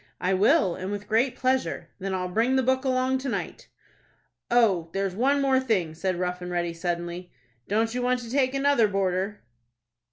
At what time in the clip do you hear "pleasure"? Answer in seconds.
1.35-1.89